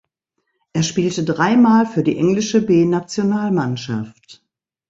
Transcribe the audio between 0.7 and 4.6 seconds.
Er spielte dreimal für die englische B-Nationalmannschaft.